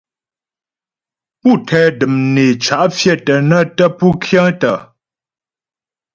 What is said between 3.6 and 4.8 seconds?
tə́ pú kyə̂tə.